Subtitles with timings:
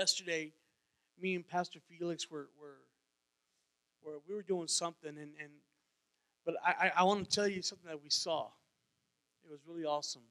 [0.00, 0.50] yesterday,
[1.20, 2.78] me and Pastor Felix were were,
[4.02, 5.52] were we were doing something, and and
[6.46, 8.46] but I I want to tell you something that we saw.
[9.44, 10.22] It was really awesome.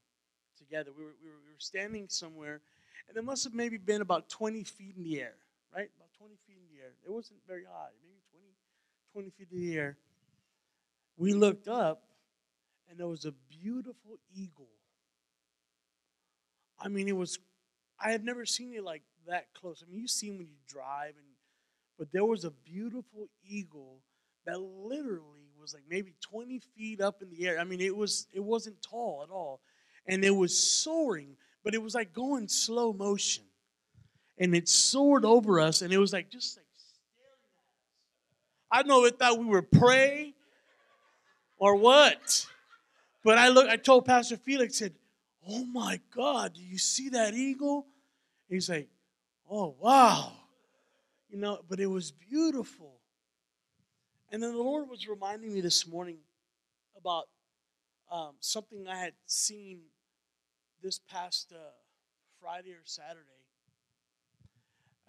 [0.57, 2.61] Together, we were we were, we were standing somewhere,
[3.07, 5.35] and it must have maybe been about 20 feet in the air,
[5.75, 5.89] right?
[5.97, 6.93] About 20 feet in the air.
[7.05, 8.47] It wasn't very high, maybe 20
[9.13, 9.97] 20 feet in the air.
[11.15, 12.01] We looked up,
[12.89, 14.73] and there was a beautiful eagle.
[16.79, 17.37] I mean, it was
[18.03, 19.83] I have never seen it like that close.
[19.85, 21.25] I mean, you see when you drive, and
[21.97, 24.01] but there was a beautiful eagle
[24.45, 27.59] that literally was like maybe 20 feet up in the air.
[27.59, 29.61] I mean, it was it wasn't tall at all,
[30.07, 33.45] and it was soaring, but it was like going slow motion,
[34.37, 36.65] and it soared over us, and it was like just like.
[38.71, 40.35] I don't know if thought we were prey
[41.57, 42.45] or what,
[43.23, 43.67] but I look.
[43.67, 44.93] I told Pastor Felix said
[45.47, 47.87] Oh my God, do you see that eagle?
[48.49, 48.87] He's like,
[49.49, 50.31] Oh, wow.
[51.29, 52.99] You know, but it was beautiful.
[54.31, 56.17] And then the Lord was reminding me this morning
[56.95, 57.27] about
[58.11, 59.79] um, something I had seen
[60.83, 61.57] this past uh,
[62.39, 63.23] Friday or Saturday.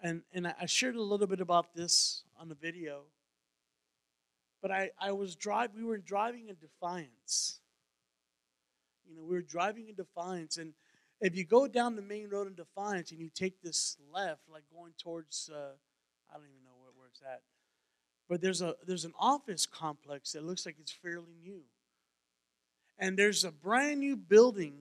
[0.01, 3.01] And, and I shared a little bit about this on the video.
[4.61, 7.59] But I, I was driving, we were driving in Defiance.
[9.07, 10.73] You know, we were driving in Defiance, and
[11.21, 14.63] if you go down the main road in Defiance and you take this left, like
[14.73, 15.73] going towards, uh,
[16.29, 17.41] I don't even know where, where it's at,
[18.27, 21.61] but there's a there's an office complex that looks like it's fairly new,
[22.97, 24.73] and there's a brand new building,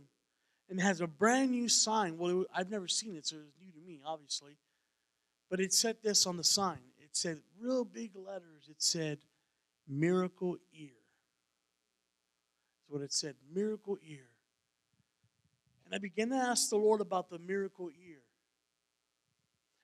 [0.71, 2.17] and has a brand new sign.
[2.17, 4.57] Well, it, I've never seen it, so it was new to me, obviously,
[5.51, 6.79] but it said this on the sign.
[6.99, 8.69] It said real big letters.
[8.69, 9.19] It said,
[9.87, 11.01] "Miracle Ear."
[12.81, 14.30] That's what it said miracle ear.
[15.91, 18.19] And I began to ask the Lord about the miracle ear.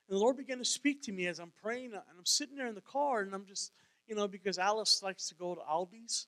[0.07, 2.67] And the Lord began to speak to me as I'm praying, and I'm sitting there
[2.67, 3.73] in the car, and I'm just,
[4.07, 6.27] you know, because Alice likes to go to Aldi's.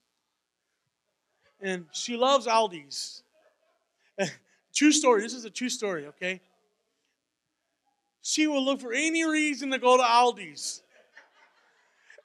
[1.62, 3.22] And she loves Aldi's.
[4.74, 5.22] true story.
[5.22, 6.42] This is a true story, okay?
[8.20, 10.82] She will look for any reason to go to Aldi's.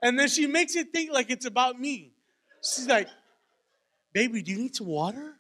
[0.02, 2.12] And then she makes it think like it's about me.
[2.62, 3.08] She's like,
[4.12, 5.36] Baby, do you need some water?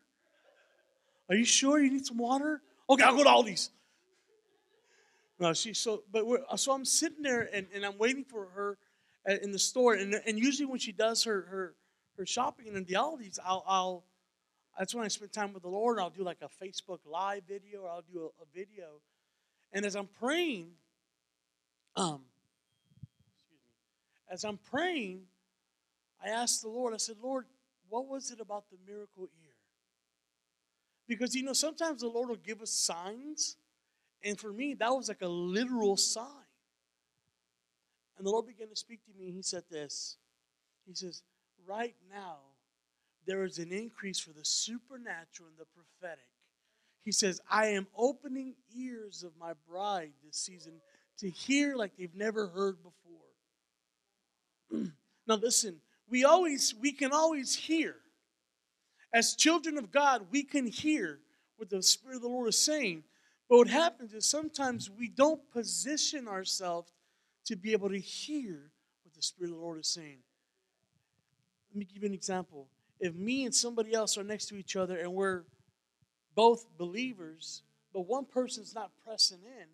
[1.29, 2.61] Are you sure you need some water?
[2.89, 3.71] Okay, I'll go to Aldi's.
[5.39, 8.77] No, she so but we're, so I'm sitting there and, and I'm waiting for her
[9.41, 11.75] in the store and, and usually when she does her her
[12.17, 14.03] her shopping in the Aldi's, I'll, I'll
[14.77, 15.99] that's when I spend time with the Lord.
[15.99, 19.01] I'll do like a Facebook live video or I'll do a, a video.
[19.73, 20.71] And as I'm praying,
[21.95, 22.21] um,
[23.31, 25.21] excuse me, as I'm praying,
[26.23, 27.45] I asked the Lord, I said, Lord,
[27.89, 29.29] what was it about the miracle?
[31.07, 33.57] Because, you know, sometimes the Lord will give us signs.
[34.23, 36.25] And for me, that was like a literal sign.
[38.17, 39.31] And the Lord began to speak to me.
[39.31, 40.17] He said this
[40.87, 41.21] He says,
[41.67, 42.37] Right now,
[43.25, 46.27] there is an increase for the supernatural and the prophetic.
[47.03, 50.73] He says, I am opening ears of my bride this season
[51.19, 52.91] to hear like they've never heard before.
[55.27, 55.77] now, listen,
[56.09, 57.95] we always we can always hear
[59.15, 61.19] as children of god we can hear
[61.57, 63.03] what the spirit of the lord is saying.
[63.49, 66.91] But what happens is sometimes we don't position ourselves
[67.45, 68.71] to be able to hear
[69.03, 70.17] what the spirit of the lord is saying.
[71.71, 72.67] Let me give you an example.
[72.99, 75.43] If me and somebody else are next to each other and we're
[76.35, 77.61] both believers
[77.93, 79.67] but one person's not pressing in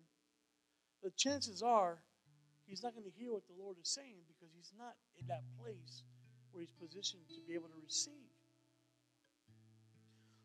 [1.02, 1.98] the chances are
[2.66, 5.42] he's not going to hear what the lord is saying because he's not in that
[5.60, 6.04] place
[6.52, 8.31] where He's positioned to be able to receive.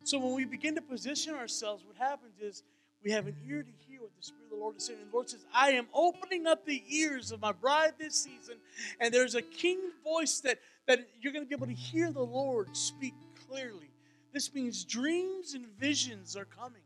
[0.04, 2.64] So when we begin to position ourselves, what happens is
[3.04, 5.00] we have an ear to hear what the Spirit of the Lord is saying.
[5.02, 8.56] And the Lord says, I am opening up the ears of my bride this season,
[9.00, 12.22] and there's a king voice that, that you're going to be able to hear the
[12.22, 13.14] Lord speak
[13.48, 13.90] clearly.
[14.34, 16.82] This means dreams and visions are coming.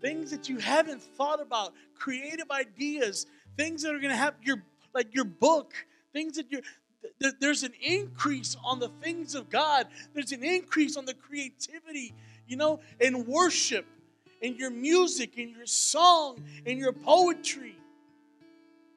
[0.00, 3.26] Things that you haven't thought about, creative ideas,
[3.56, 4.62] things that are going to have your
[4.94, 5.74] like your book,
[6.12, 6.62] things that you
[7.40, 9.86] there's an increase on the things of God.
[10.14, 12.14] There's an increase on the creativity,
[12.46, 13.86] you know, in worship,
[14.40, 17.76] in your music, in your song, in your poetry.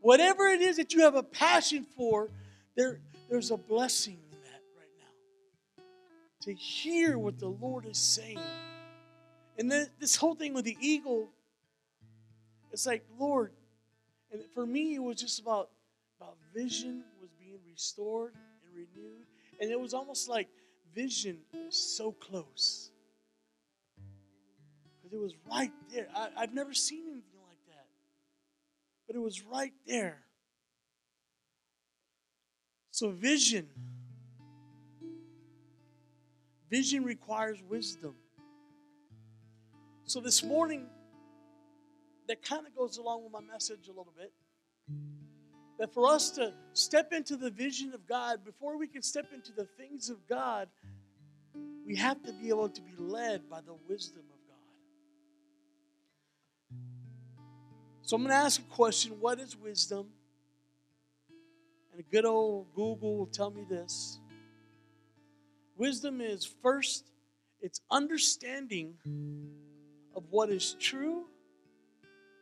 [0.01, 2.29] Whatever it is that you have a passion for,
[2.75, 2.99] there,
[3.29, 5.83] there's a blessing in that right now.
[6.41, 8.39] To hear what the Lord is saying.
[9.57, 11.29] And then this whole thing with the eagle,
[12.71, 13.51] it's like, Lord,
[14.31, 15.69] and for me, it was just about
[16.19, 17.03] about vision
[17.79, 18.33] restored
[18.65, 19.25] and renewed.
[19.61, 20.49] And it was almost like
[20.93, 22.91] vision is so close.
[25.01, 26.07] But it was right there.
[26.13, 27.85] I, I've never seen anything like that.
[29.07, 30.23] But it was right there.
[32.91, 33.69] So, vision.
[36.69, 38.15] Vision requires wisdom.
[40.03, 40.87] So, this morning,
[42.27, 44.33] that kind of goes along with my message a little bit.
[45.79, 49.53] That for us to step into the vision of God, before we can step into
[49.53, 50.67] the things of God,
[51.87, 54.57] we have to be able to be led by the wisdom of God.
[58.01, 60.07] So I'm going to ask a question What is wisdom?
[61.91, 64.19] And a good old Google will tell me this.
[65.77, 67.05] Wisdom is first,
[67.61, 68.95] it's understanding
[70.13, 71.23] of what is true,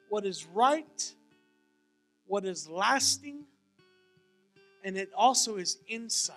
[0.10, 1.14] what is right,
[2.28, 3.46] what is lasting,
[4.84, 6.36] and it also is insight.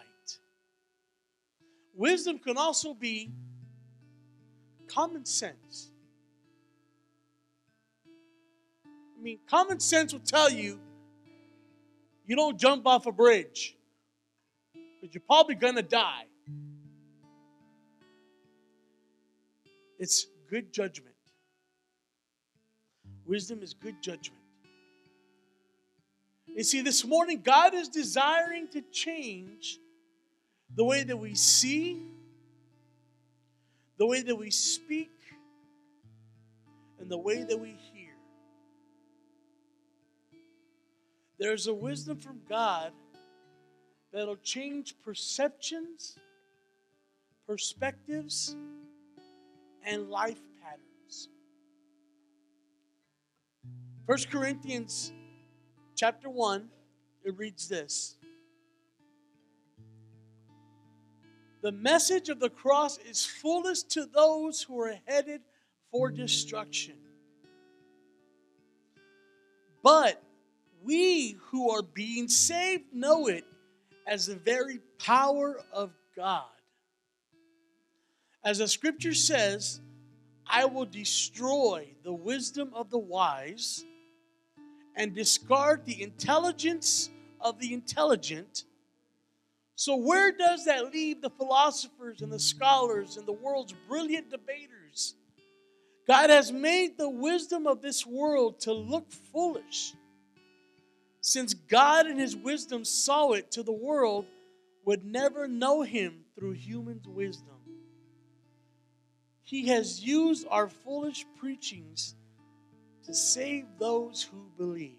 [1.95, 3.31] Wisdom can also be
[4.87, 5.91] common sense.
[8.87, 10.81] I mean, common sense will tell you
[12.27, 13.77] you don't jump off a bridge
[14.73, 16.25] because you're probably going to die.
[19.99, 21.15] It's good judgment.
[23.27, 24.40] Wisdom is good judgment.
[26.57, 29.79] You see, this morning, God is desiring to change
[30.75, 32.03] the way that we see,
[33.99, 35.11] the way that we speak,
[36.99, 38.15] and the way that we hear.
[41.39, 42.93] There's a wisdom from God
[44.13, 46.19] that'll change perceptions,
[47.47, 48.57] perspectives,
[49.85, 51.29] and life patterns.
[54.07, 55.13] 1 Corinthians
[56.01, 56.67] chapter 1,
[57.25, 58.17] it reads this
[61.61, 65.43] The message of the cross is fullest to those who are headed
[65.91, 66.95] for destruction.
[69.83, 70.23] But
[70.83, 73.45] we who are being saved know it
[74.07, 76.47] as the very power of God.
[78.43, 79.83] As the scripture says,
[80.47, 83.85] I will destroy the wisdom of the wise
[85.01, 87.09] and discard the intelligence
[87.41, 88.65] of the intelligent.
[89.75, 95.15] So, where does that leave the philosophers and the scholars and the world's brilliant debaters?
[96.07, 99.95] God has made the wisdom of this world to look foolish.
[101.23, 104.27] Since God in His wisdom saw it to the world
[104.85, 107.57] would never know Him through human wisdom.
[109.45, 112.17] He has used our foolish preachings
[113.05, 114.99] to save those who believe.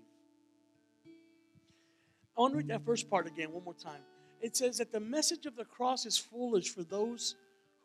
[2.38, 4.02] I want to read that first part again one more time.
[4.42, 7.36] It says that the message of the cross is foolish for those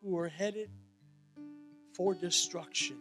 [0.01, 0.69] who are headed
[1.93, 2.97] for destruction.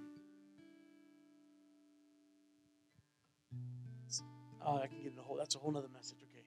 [4.65, 5.37] Oh, I can get a whole.
[5.37, 6.19] That's a whole other message.
[6.23, 6.43] Okay.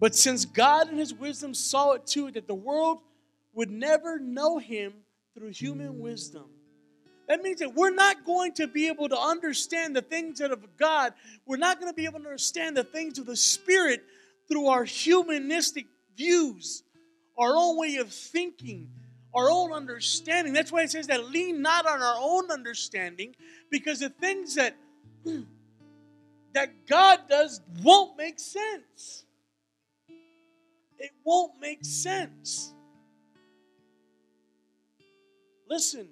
[0.00, 3.00] But since God in His wisdom saw it too, that the world
[3.52, 4.94] would never know Him
[5.34, 6.46] through human wisdom,
[7.30, 10.66] that means that we're not going to be able to understand the things that of
[10.76, 11.14] God.
[11.46, 14.02] We're not going to be able to understand the things of the Spirit
[14.48, 16.82] through our humanistic views,
[17.38, 18.90] our own way of thinking,
[19.32, 20.52] our own understanding.
[20.52, 23.36] That's why it says that lean not on our own understanding,
[23.70, 24.74] because the things that
[26.52, 29.24] that God does won't make sense.
[30.98, 32.74] It won't make sense.
[35.68, 36.08] Listen,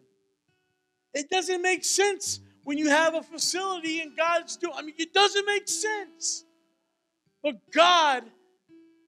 [1.14, 4.74] it doesn't make sense when you have a facility and God's doing.
[4.76, 6.44] I mean, it doesn't make sense.
[7.42, 8.24] But God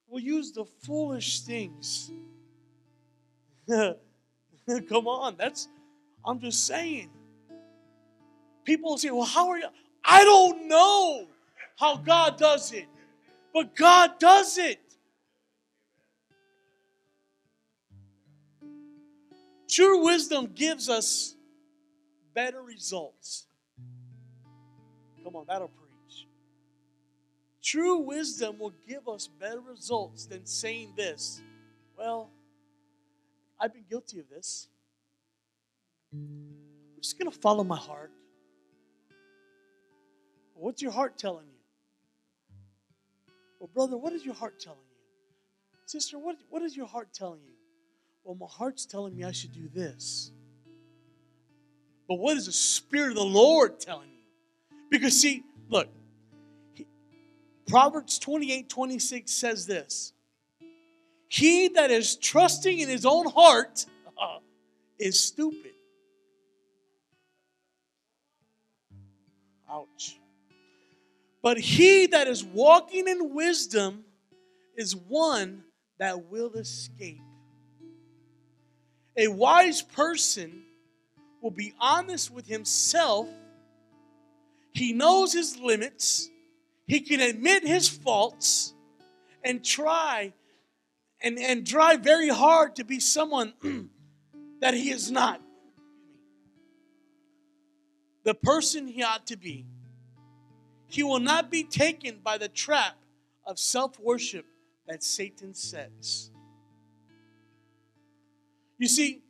[0.09, 2.11] will use the foolish things.
[3.69, 5.69] Come on, that's
[6.25, 7.11] I'm just saying.
[8.65, 9.69] People say, "Well, how are you?"
[10.05, 11.27] I don't know
[11.77, 12.87] how God does it,
[13.53, 14.81] but God does it.
[19.69, 21.37] True wisdom gives us
[22.35, 23.47] better results.
[25.25, 26.27] Come on, that'll preach.
[27.63, 31.43] True wisdom will give us better results than saying this.
[31.97, 32.31] Well,
[33.61, 34.69] I've been guilty of this.
[36.13, 38.11] I'm just going to follow my heart.
[40.55, 41.61] What's your heart telling you?
[43.59, 44.97] Well, brother, what is your heart telling you?
[45.87, 47.55] Sister, what, what is your heart telling you?
[48.25, 50.33] Well, my heart's telling me I should do this.
[52.11, 54.77] But what is the Spirit of the Lord telling you?
[54.91, 55.87] Because, see, look,
[57.69, 60.13] Proverbs 28 26 says this
[61.29, 63.87] He that is trusting in his own heart
[64.21, 64.39] uh,
[64.99, 65.71] is stupid.
[69.71, 70.19] Ouch.
[71.43, 74.05] But he that is walking in wisdom
[74.75, 75.63] is one
[76.01, 77.23] that will escape.
[79.17, 80.65] A wise person
[81.41, 83.29] will be honest with himself.
[84.73, 86.31] He knows his limits.
[86.87, 88.75] He can admit his faults
[89.45, 90.33] and try
[91.21, 93.53] and, and try very hard to be someone
[94.61, 95.41] that he is not.
[98.25, 99.67] The person he ought to be.
[100.87, 102.97] He will not be taken by the trap
[103.47, 104.45] of self worship
[104.87, 106.31] that Satan sets.
[108.77, 109.23] You see,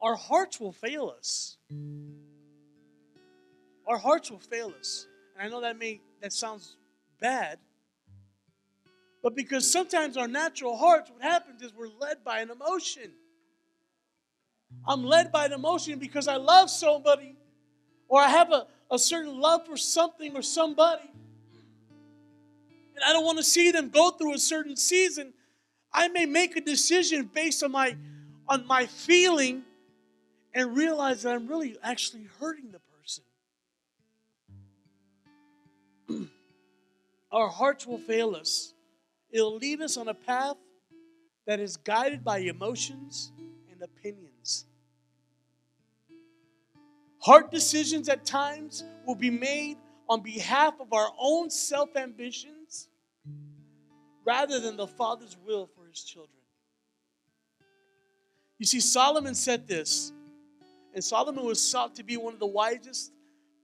[0.00, 1.56] our hearts will fail us.
[3.86, 5.06] Our hearts will fail us.
[5.34, 6.76] And I know that may that sounds
[7.20, 7.58] bad,
[9.22, 13.10] but because sometimes our natural hearts, what happens is we're led by an emotion.
[14.86, 17.36] I'm led by an emotion because I love somebody
[18.08, 21.10] or I have a, a certain love for something or somebody.
[22.94, 25.32] And I don't want to see them go through a certain season.
[25.92, 27.96] I may make a decision based on my
[28.48, 29.64] on my feeling
[30.56, 32.80] and realize that I'm really actually hurting the
[36.08, 36.30] person.
[37.30, 38.72] Our hearts will fail us.
[39.30, 40.56] It'll lead us on a path
[41.46, 43.32] that is guided by emotions
[43.70, 44.64] and opinions.
[47.18, 49.76] Hard decisions at times will be made
[50.08, 52.88] on behalf of our own self ambitions
[54.24, 56.30] rather than the Father's will for his children.
[58.58, 60.12] You see, Solomon said this,
[60.96, 63.12] and Solomon was sought to be one of the wisest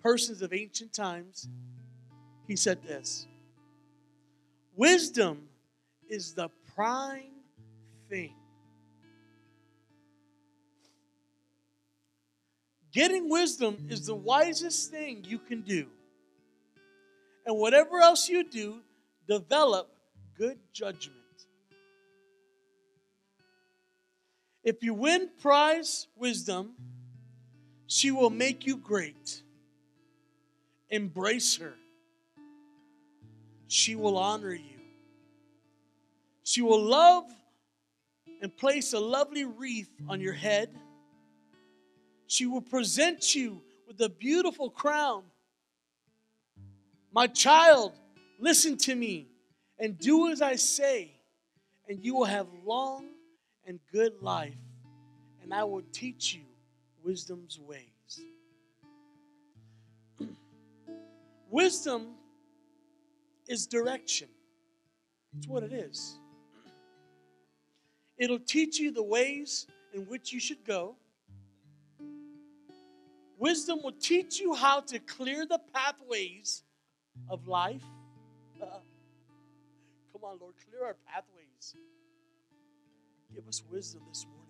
[0.03, 1.49] persons of ancient times.
[2.47, 3.27] He said this
[4.77, 5.49] Wisdom
[6.11, 7.33] is the prime
[8.11, 8.35] thing.
[12.93, 15.87] Getting wisdom is the wisest thing you can do.
[17.47, 18.81] And whatever else you do,
[19.27, 19.89] develop
[20.37, 21.17] good judgment.
[24.62, 26.75] If you win prize wisdom,
[27.93, 29.43] she will make you great.
[30.89, 31.75] Embrace her.
[33.69, 34.81] She will honor you.
[36.43, 37.25] She will love
[38.41, 40.71] and place a lovely wreath on your head.
[42.29, 45.25] She will present you with a beautiful crown.
[47.13, 47.93] My child,
[48.41, 49.29] listen to me
[49.79, 51.13] and do as I say,
[51.87, 53.05] and you will have long
[53.67, 54.57] and good life,
[55.43, 56.41] and I will teach you
[57.03, 58.21] wisdom's ways.
[61.51, 62.15] Wisdom
[63.49, 64.29] is direction,
[65.37, 66.19] it's what it is.
[68.19, 70.97] It'll teach you the ways in which you should go.
[73.39, 76.63] Wisdom will teach you how to clear the pathways
[77.29, 77.83] of life.
[78.61, 81.75] Come on, Lord, clear our pathways.
[83.35, 84.42] Give us wisdom this morning.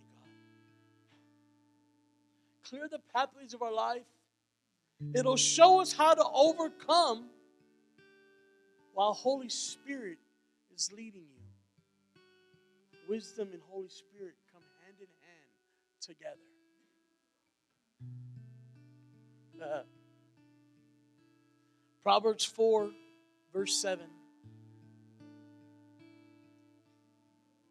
[2.73, 4.07] Clear the pathways of our life.
[5.15, 7.27] It'll show us how to overcome
[8.95, 10.17] while Holy Spirit
[10.75, 11.43] is leading you
[13.13, 15.51] wisdom and Holy Spirit come hand in hand
[16.01, 16.39] together.
[19.63, 19.83] Uh,
[22.03, 22.91] Proverbs 4,
[23.53, 24.07] verse 7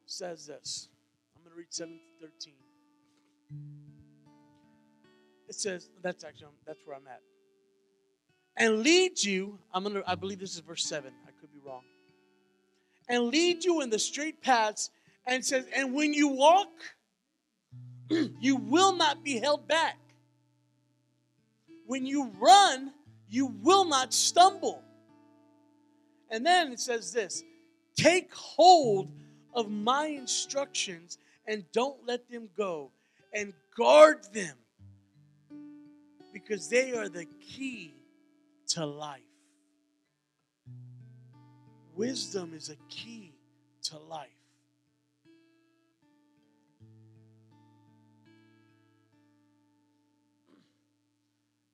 [0.06, 0.90] says this.
[1.36, 2.54] I'm going to read 7 to 13.
[5.52, 7.20] It says, that's actually, that's where I'm at.
[8.56, 11.12] And lead you, I'm to, I believe this is verse 7.
[11.28, 11.82] I could be wrong.
[13.10, 14.92] And lead you in the straight paths
[15.28, 16.70] and says, And when you walk,
[18.40, 19.98] you will not be held back.
[21.86, 22.94] When you run,
[23.28, 24.82] you will not stumble.
[26.30, 27.44] And then it says this
[27.98, 29.12] Take hold
[29.54, 32.90] of my instructions and don't let them go,
[33.34, 34.56] and guard them
[36.34, 37.94] because they are the key
[38.68, 39.22] to life.
[41.96, 43.34] Wisdom is a key
[43.84, 44.30] to life.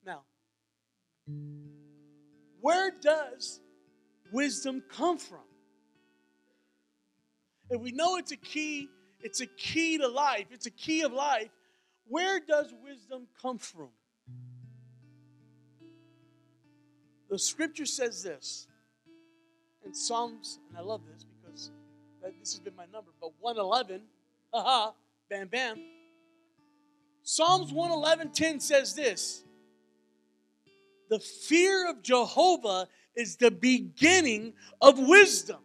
[0.05, 0.23] Now,
[2.61, 3.59] where does
[4.31, 5.39] wisdom come from?
[7.69, 8.89] If we know it's a key,
[9.21, 11.49] it's a key to life, it's a key of life,
[12.07, 13.89] where does wisdom come from?
[17.29, 18.67] The scripture says this
[19.85, 21.71] in Psalms, and I love this because
[22.39, 24.01] this has been my number, but 111,
[24.53, 24.91] haha,
[25.29, 25.77] bam, bam.
[27.23, 29.43] Psalms 111:10 says this.
[31.09, 35.59] The fear of Jehovah is the beginning of wisdom.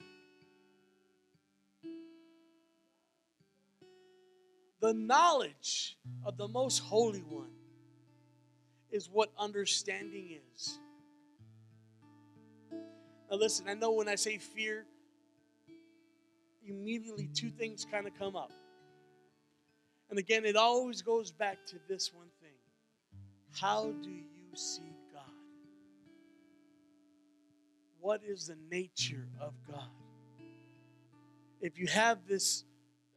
[4.80, 7.50] The knowledge of the most holy one
[8.90, 10.78] is what understanding is.
[13.32, 14.84] Now, listen, I know when I say fear,
[16.68, 18.52] immediately two things kind of come up.
[20.10, 22.50] And again, it always goes back to this one thing
[23.58, 25.22] How do you see God?
[28.00, 29.88] What is the nature of God?
[31.62, 32.64] If you have this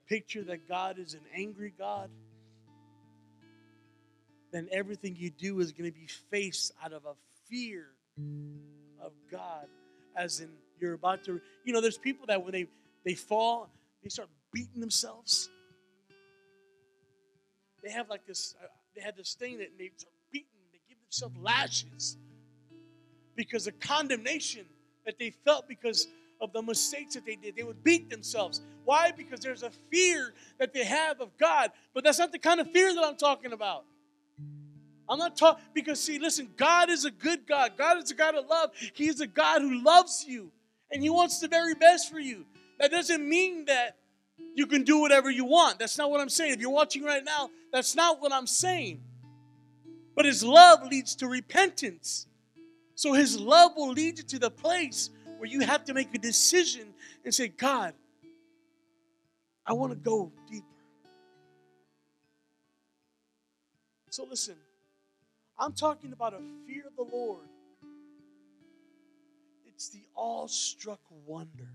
[0.07, 2.09] picture that God is an angry God,
[4.53, 7.15] then everything you do is going to be faced out of a
[7.49, 7.87] fear
[9.01, 9.67] of God,
[10.15, 11.41] as in you're about to.
[11.63, 12.67] You know, there's people that when they
[13.03, 13.69] they fall,
[14.03, 15.49] they start beating themselves.
[17.83, 18.55] They have like this.
[18.61, 20.47] Uh, they had this thing that they start beating.
[20.71, 22.17] They give themselves lashes
[23.35, 24.65] because of condemnation
[25.05, 26.07] that they felt because
[26.41, 27.55] of the mistakes that they did.
[27.55, 28.61] They would beat themselves.
[28.83, 29.11] Why?
[29.11, 31.71] Because there's a fear that they have of God.
[31.93, 33.85] But that's not the kind of fear that I'm talking about.
[35.07, 37.73] I'm not talking because see, listen, God is a good God.
[37.77, 38.71] God is a God of love.
[38.93, 40.51] He is a God who loves you
[40.91, 42.45] and He wants the very best for you.
[42.79, 43.97] That doesn't mean that
[44.55, 45.79] you can do whatever you want.
[45.79, 46.53] That's not what I'm saying.
[46.53, 49.01] If you're watching right now, that's not what I'm saying.
[50.15, 52.27] But His love leads to repentance.
[52.95, 56.17] So His love will lead you to the place where you have to make a
[56.17, 56.93] decision
[57.23, 57.93] and say, God,
[59.65, 60.65] I want to go deeper.
[64.09, 64.55] So listen,
[65.57, 67.47] I'm talking about a fear of the Lord.
[69.65, 71.69] It's the awestruck wonder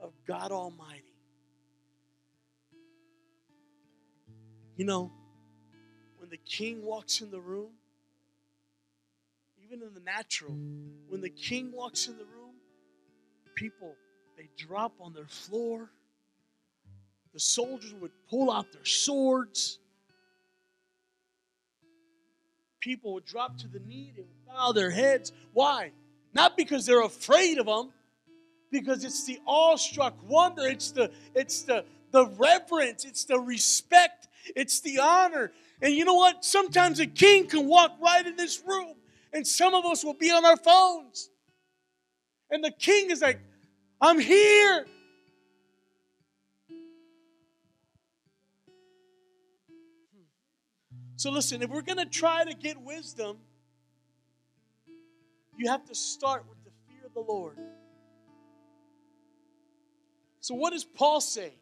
[0.00, 1.02] of God Almighty.
[4.76, 5.12] You know,
[6.18, 7.70] when the king walks in the room,
[9.64, 10.56] even in the natural,
[11.08, 12.54] when the king walks in the room,
[13.54, 13.94] people,
[14.36, 15.90] they drop on their floor.
[17.32, 19.78] The soldiers would pull out their swords.
[22.84, 25.32] People would drop to the knee and bow their heads.
[25.54, 25.92] Why?
[26.34, 27.92] Not because they're afraid of them,
[28.70, 34.80] because it's the awestruck wonder, it's the it's the the reverence, it's the respect, it's
[34.80, 35.50] the honor.
[35.80, 36.44] And you know what?
[36.44, 38.96] Sometimes a king can walk right in this room,
[39.32, 41.30] and some of us will be on our phones.
[42.50, 43.40] And the king is like,
[43.98, 44.86] I'm here.
[51.24, 53.38] So listen, if we're going to try to get wisdom,
[55.56, 57.56] you have to start with the fear of the Lord.
[60.42, 61.54] So, what does Paul say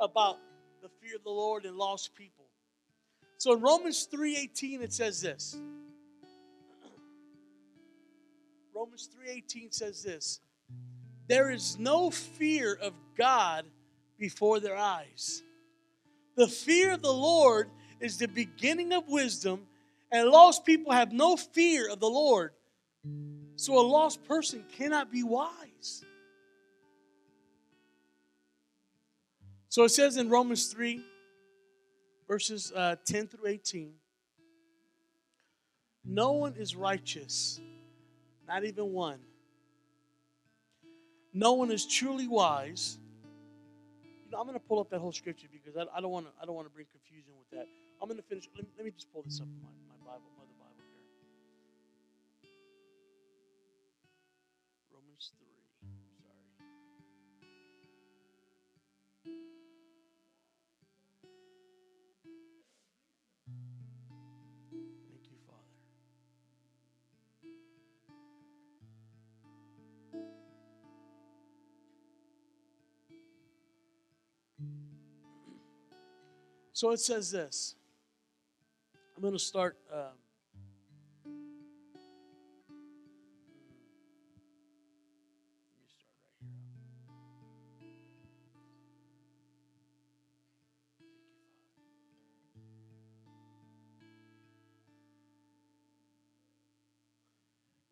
[0.00, 0.38] about
[0.80, 2.46] the fear of the Lord and lost people?
[3.36, 5.58] So in Romans 3:18 it says this.
[8.74, 10.40] Romans 3:18 says this.
[11.26, 13.66] There is no fear of God
[14.16, 15.42] before their eyes.
[16.36, 17.68] The fear of the Lord
[18.00, 19.66] is the beginning of wisdom,
[20.10, 22.52] and lost people have no fear of the Lord.
[23.56, 26.04] So a lost person cannot be wise.
[29.68, 31.02] So it says in Romans 3,
[32.28, 33.92] verses uh, 10 through 18
[36.04, 37.60] No one is righteous,
[38.46, 39.18] not even one.
[41.32, 42.98] No one is truly wise.
[44.24, 46.26] You know, I'm going to pull up that whole scripture because I, I don't want
[46.26, 46.32] to.
[46.40, 47.66] I don't want to bring confusion with that.
[48.00, 48.48] I'm going to finish.
[48.54, 51.02] Let me, let me, just pull this up in my, my Bible, Mother Bible here.
[54.92, 55.48] Romans 3.
[76.78, 77.74] So it says this.
[79.18, 79.76] I'm going to start.
[79.92, 80.00] Um,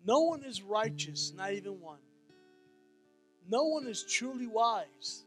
[0.05, 1.99] No one is righteous, not even one.
[3.49, 5.25] No one is truly wise.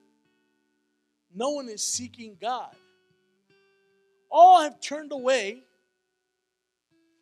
[1.35, 2.73] No one is seeking God.
[4.31, 5.63] All have turned away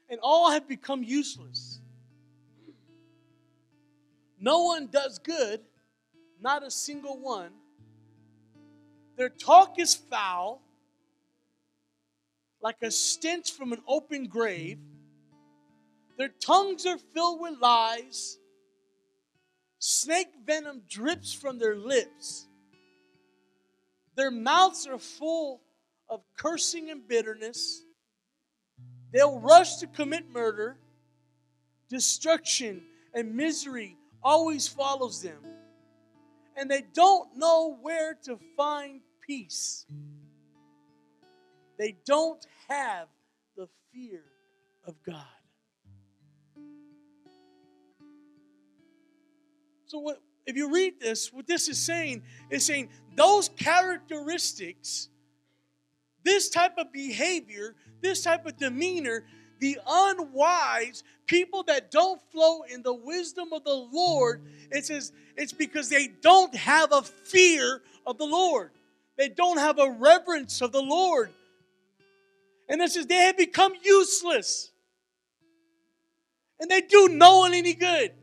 [0.09, 1.79] and all have become useless.
[4.39, 5.61] No one does good,
[6.39, 7.51] not a single one.
[9.17, 10.61] Their talk is foul,
[12.61, 14.77] like a stench from an open grave.
[16.17, 18.37] Their tongues are filled with lies.
[19.79, 22.47] Snake venom drips from their lips.
[24.15, 25.61] Their mouths are full
[26.09, 27.83] of cursing and bitterness.
[29.11, 30.77] They'll rush to commit murder.
[31.89, 35.39] Destruction and misery always follows them.
[36.55, 39.85] And they don't know where to find peace.
[41.77, 43.07] They don't have
[43.55, 44.23] the fear
[44.85, 45.25] of God.
[49.85, 55.09] So what if you read this, what this is saying is saying those characteristics,
[56.23, 59.23] this type of behavior, this type of demeanor,
[59.59, 65.53] the unwise, people that don't flow in the wisdom of the Lord, it says it's
[65.53, 68.71] because they don't have a fear of the Lord.
[69.17, 71.31] They don't have a reverence of the Lord.
[72.69, 74.71] And it says they have become useless.
[76.59, 78.13] And they do no one any good.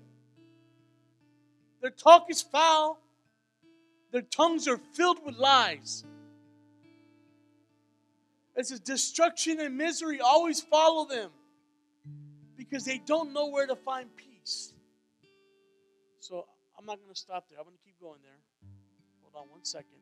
[1.80, 2.98] Their talk is foul.
[4.10, 6.04] Their tongues are filled with lies.
[8.56, 11.30] It says destruction and misery always follow them
[12.56, 14.72] because they don't know where to find peace.
[16.20, 16.46] So
[16.78, 17.58] I'm not going to stop there.
[17.58, 18.38] I'm going to keep going there.
[19.22, 19.98] Hold on one second.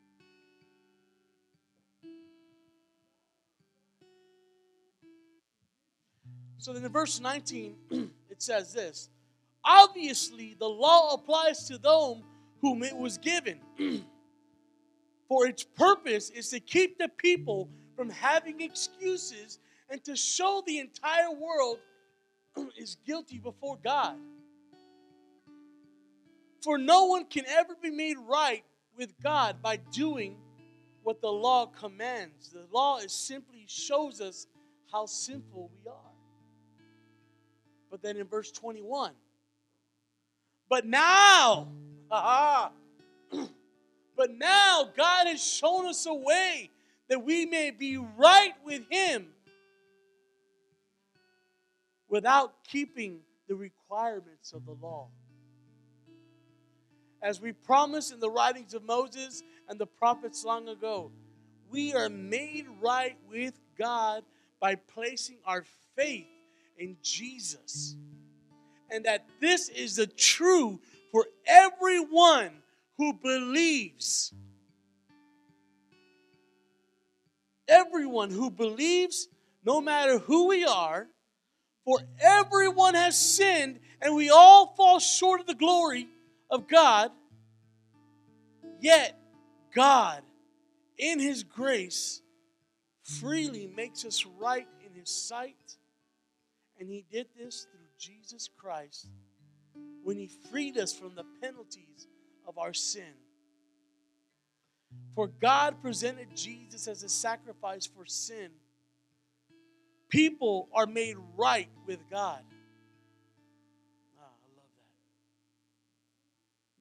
[6.58, 7.74] So then in verse 19,
[8.30, 9.08] it says this
[9.64, 12.22] Obviously, the law applies to them
[12.60, 13.58] whom it was given.
[15.28, 17.68] For its purpose is to keep the people
[18.02, 21.78] from having excuses and to show the entire world
[22.76, 24.16] is guilty before God.
[26.64, 28.64] For no one can ever be made right
[28.98, 30.34] with God by doing
[31.04, 32.50] what the law commands.
[32.50, 34.48] The law is simply shows us
[34.90, 36.12] how sinful we are.
[37.88, 39.12] But then in verse 21,
[40.68, 41.68] but now,
[42.10, 42.72] but
[44.32, 46.68] now God has shown us a way
[47.12, 49.26] that we may be right with Him
[52.08, 55.08] without keeping the requirements of the law.
[57.20, 61.12] As we promised in the writings of Moses and the prophets long ago,
[61.70, 64.24] we are made right with God
[64.58, 66.24] by placing our faith
[66.78, 67.94] in Jesus
[68.90, 72.52] and that this is the true for everyone
[72.96, 74.32] who believes.
[77.68, 79.28] Everyone who believes,
[79.64, 81.08] no matter who we are,
[81.84, 86.08] for everyone has sinned and we all fall short of the glory
[86.50, 87.10] of God.
[88.80, 89.18] Yet,
[89.74, 90.22] God,
[90.98, 92.20] in His grace,
[93.02, 95.76] freely makes us right in His sight.
[96.78, 99.08] And He did this through Jesus Christ
[100.02, 102.08] when he freed us from the penalties
[102.46, 103.14] of our sin.
[105.14, 108.50] For God presented Jesus as a sacrifice for sin.
[110.08, 112.40] People are made right with God.
[114.18, 114.72] Ah, I love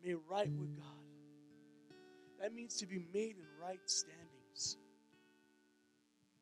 [0.03, 0.07] that.
[0.07, 0.85] Made right with God.
[2.41, 4.77] That means to be made in right standings.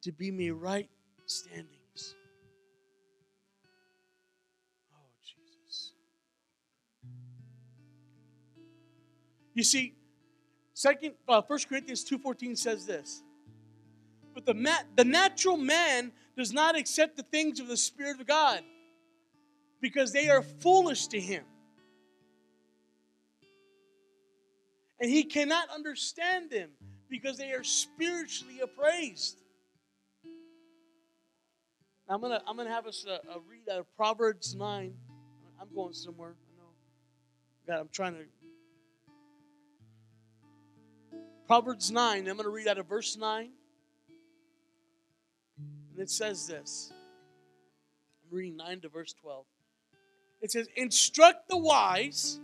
[0.04, 0.90] To be made right
[1.26, 1.80] standing.
[9.60, 9.94] You see,
[10.80, 13.22] second, uh, 1 Corinthians 2.14 says this.
[14.34, 18.28] But the, ma- the natural man does not accept the things of the Spirit of
[18.28, 18.62] God
[19.82, 21.44] because they are foolish to him.
[25.02, 26.70] And he cannot understand them
[27.10, 29.38] because they are spiritually appraised.
[32.08, 34.94] Now I'm gonna I'm gonna have us uh, uh, read out of Proverbs nine.
[35.62, 36.36] I'm going somewhere.
[36.38, 36.70] I know.
[37.68, 38.24] God, I'm trying to
[41.50, 43.50] Proverbs 9, I'm going to read out of verse 9.
[45.58, 46.94] And it says this.
[48.22, 49.46] I'm reading 9 to verse 12.
[50.44, 52.40] It says, Instruct the wise,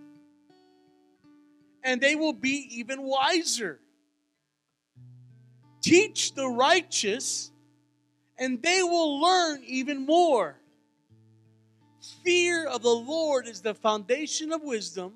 [1.84, 3.80] and they will be even wiser.
[5.84, 7.52] Teach the righteous,
[8.39, 10.56] and they will learn even more.
[12.24, 15.13] Fear of the Lord is the foundation of wisdom.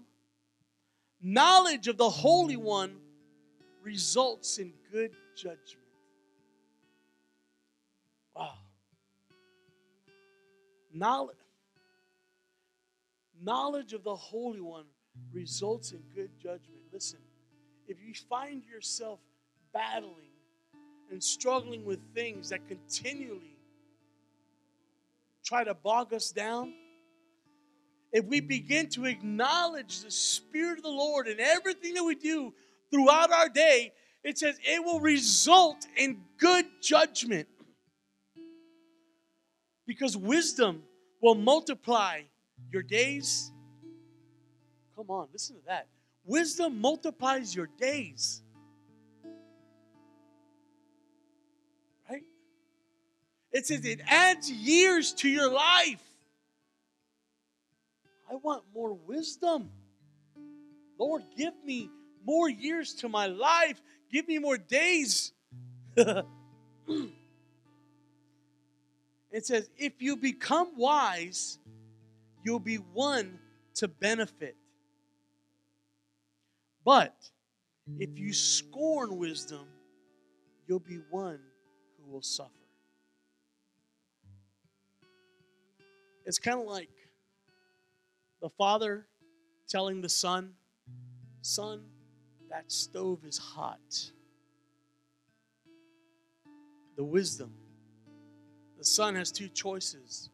[1.24, 2.98] Knowledge of the Holy One
[3.84, 5.78] results in good judgment.
[8.36, 8.54] Wow.
[10.94, 11.36] Knowledge,
[13.42, 14.86] knowledge of the Holy One
[15.32, 16.82] results in good judgment.
[16.92, 17.20] Listen,
[17.88, 19.20] if you find yourself
[19.74, 20.14] battling
[21.12, 23.58] and struggling with things that continually
[25.44, 26.74] try to bog us down,
[28.12, 32.54] if we begin to acknowledge the Spirit of the Lord in everything that we do
[32.92, 37.48] throughout our day, it says it will result in good judgment.
[39.86, 40.84] Because wisdom
[41.22, 42.22] will multiply
[42.72, 43.52] your days.
[44.96, 45.88] Come on, listen to that.
[46.26, 48.42] Wisdom multiplies your days.
[52.10, 52.24] Right?
[53.52, 56.04] It says it adds years to your life.
[58.30, 59.72] I want more wisdom.
[61.00, 61.90] Lord, give me
[62.26, 63.82] more years to my life.
[64.12, 65.34] Give me more days.
[65.98, 66.26] it
[69.42, 71.60] says, if you become wise,
[72.44, 73.40] you'll be one
[73.76, 74.56] to benefit.
[76.86, 77.16] But
[77.98, 79.68] if you scorn wisdom,
[80.68, 81.40] you'll be one
[81.98, 82.52] who will suffer.
[86.26, 86.90] It's kind of like
[88.42, 89.08] the father
[89.68, 90.54] telling the son,
[91.42, 91.82] Son,
[92.50, 94.12] that stove is hot.
[96.96, 97.54] The wisdom.
[98.78, 100.30] The son has two choices.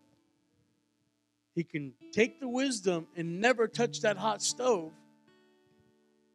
[1.56, 4.91] He can take the wisdom and never touch that hot stove,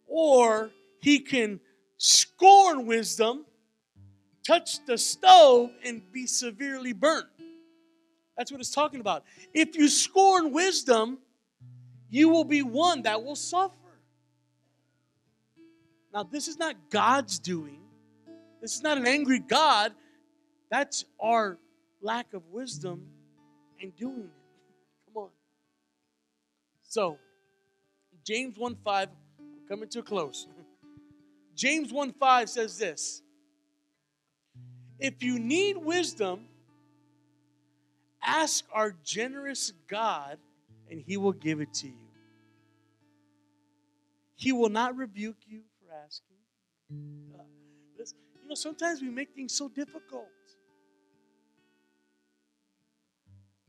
[0.06, 1.60] or he can
[1.98, 3.44] scorn wisdom,
[4.46, 7.26] touch the stove, and be severely burnt.
[8.36, 9.24] That's what it's talking about.
[9.52, 11.18] If you scorn wisdom,
[12.08, 13.74] you will be one that will suffer.
[16.12, 17.80] Now, this is not God's doing.
[18.60, 19.92] This is not an angry God.
[20.70, 21.58] That's our
[22.02, 23.06] lack of wisdom
[23.78, 24.30] in doing it.
[25.14, 25.28] Come on.
[26.82, 27.18] So,
[28.24, 30.48] James 1 5, I'm coming to a close.
[31.54, 33.22] James 1 5 says this
[34.98, 36.46] If you need wisdom,
[38.22, 40.38] ask our generous God,
[40.90, 41.94] and he will give it to you.
[44.36, 45.60] He will not rebuke you.
[46.90, 47.42] Uh,
[47.98, 50.28] you know, sometimes we make things so difficult.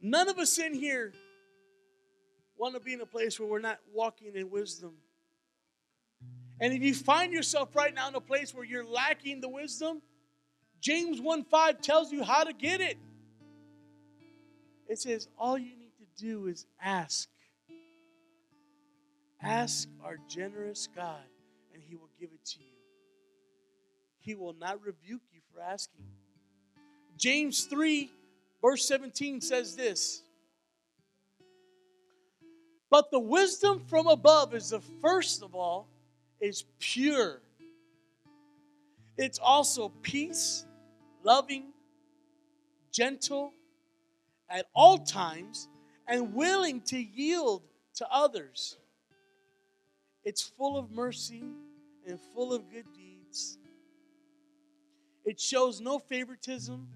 [0.01, 1.13] None of us in here
[2.57, 4.93] want to be in a place where we're not walking in wisdom.
[6.60, 10.01] And if you find yourself right now in a place where you're lacking the wisdom,
[10.79, 12.97] James 1 5 tells you how to get it.
[14.88, 17.29] It says, all you need to do is ask.
[19.41, 21.23] Ask our generous God,
[21.73, 22.70] and He will give it to you.
[24.21, 26.05] He will not rebuke you for asking.
[27.17, 28.10] James 3,
[28.62, 30.23] verse 17 says this
[32.89, 35.88] But the wisdom from above is the first of all,
[36.39, 37.41] is pure.
[39.17, 40.65] It's also peace,
[41.23, 41.65] loving,
[42.91, 43.53] gentle,
[44.49, 45.67] at all times,
[46.07, 47.63] and willing to yield
[47.95, 48.77] to others.
[50.23, 51.43] It's full of mercy
[52.07, 53.01] and full of good deeds.
[55.25, 56.88] It shows no favoritism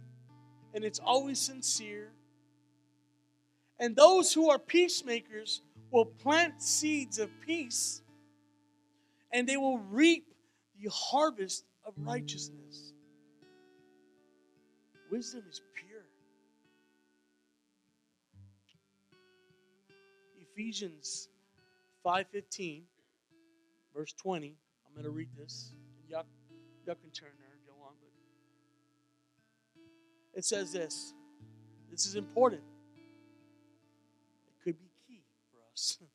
[0.73, 2.11] and it's always sincere.
[3.79, 5.61] And those who are peacemakers
[5.91, 8.01] will plant seeds of peace
[9.31, 10.27] and they will reap
[10.81, 12.93] the harvest of righteousness.
[15.11, 16.05] Wisdom is pure.
[20.41, 21.29] Ephesians
[22.05, 22.83] 5:15
[23.95, 24.55] verse 20.
[24.85, 25.71] I'm going to read this.
[26.09, 26.25] Y'all,
[26.85, 27.29] y'all can turn
[30.35, 31.13] it says this.
[31.89, 32.61] This is important.
[34.47, 35.21] It could be key
[35.51, 35.97] for us.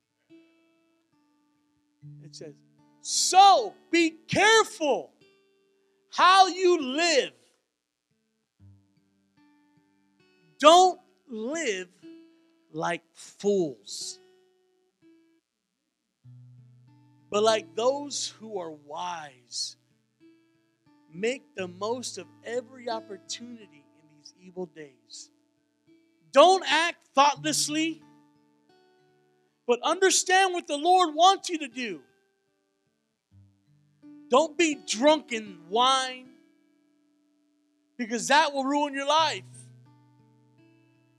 [2.24, 2.54] It says,
[3.02, 5.10] So be careful
[6.10, 7.32] how you live.
[10.58, 11.88] Don't live
[12.72, 14.20] like fools
[17.30, 19.76] but like those who are wise,
[21.14, 23.79] make the most of every opportunity
[24.40, 25.30] evil days.
[26.32, 28.02] Don't act thoughtlessly,
[29.66, 32.00] but understand what the Lord wants you to do.
[34.30, 36.28] Don't be drunk in wine,
[37.96, 39.42] because that will ruin your life.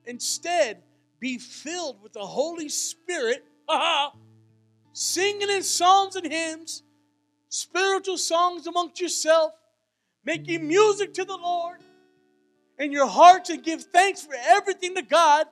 [0.05, 0.81] Instead,
[1.19, 3.45] be filled with the Holy Spirit
[4.93, 6.83] singing in psalms and hymns,
[7.49, 9.53] spiritual songs amongst yourself,
[10.25, 11.77] making music to the Lord
[12.81, 15.45] in your heart to give thanks for everything to God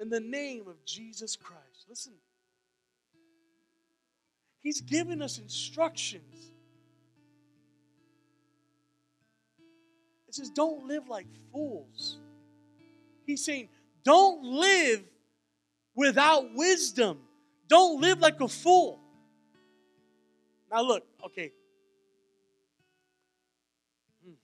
[0.00, 1.86] in the name of Jesus Christ.
[1.88, 2.12] Listen,
[4.62, 6.50] He's given us instructions.
[10.26, 12.18] It says, don't live like fools.
[13.26, 13.68] He's saying,
[14.02, 15.04] don't live
[15.94, 17.20] without wisdom.
[17.68, 18.98] Don't live like a fool.
[20.70, 21.52] Now, look, okay.
[24.26, 24.34] Hmm.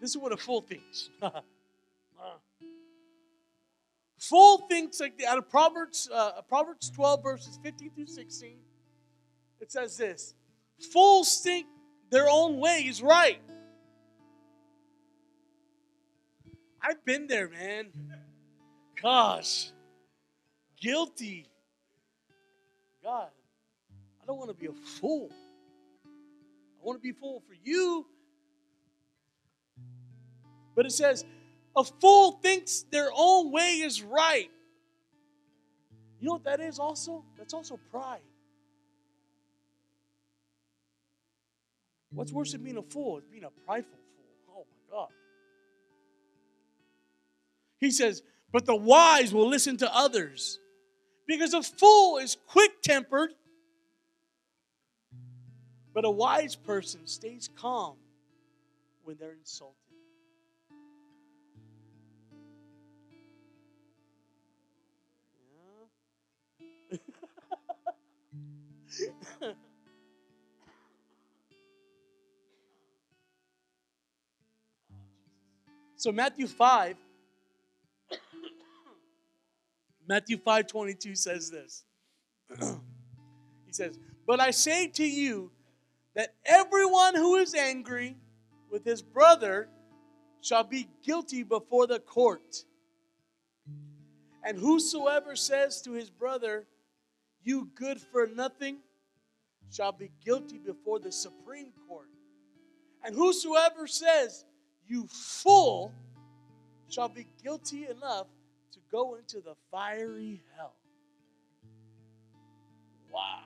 [0.00, 1.10] This is what a fool thinks.
[4.18, 8.56] fool thinks like out of Proverbs, uh, Proverbs 12, verses 15 through 16.
[9.60, 10.34] It says this
[10.92, 11.66] Fools think
[12.10, 13.40] their own way is right.
[16.80, 17.90] I've been there, man.
[19.02, 19.72] Gosh,
[20.80, 21.46] guilty.
[23.02, 23.28] God,
[24.22, 25.30] I don't want to be a fool.
[26.04, 28.06] I want to be a fool for you.
[30.76, 31.24] But it says,
[31.74, 34.50] a fool thinks their own way is right.
[36.20, 37.24] You know what that is also?
[37.36, 38.20] That's also pride.
[42.10, 43.18] What's worse than being a fool?
[43.18, 43.98] It's being a prideful
[44.46, 44.56] fool.
[44.58, 45.08] Oh my God.
[47.78, 50.58] He says, but the wise will listen to others.
[51.26, 53.30] Because a fool is quick tempered,
[55.92, 57.96] but a wise person stays calm
[59.02, 59.85] when they're insulted.
[75.96, 76.96] So Matthew 5
[80.08, 81.84] Matthew 5 22 says this.
[83.66, 85.50] he says, But I say to you
[86.14, 88.16] that everyone who is angry
[88.70, 89.68] with his brother
[90.40, 92.64] shall be guilty before the court.
[94.44, 96.66] And whosoever says to his brother,
[97.42, 98.78] You good for nothing,
[99.70, 102.08] shall be guilty before the Supreme Court.
[103.04, 104.44] And whosoever says,
[104.86, 105.92] You fool,
[106.88, 108.26] shall be guilty enough
[108.72, 110.74] to go into the fiery hell.
[113.12, 113.40] Wow.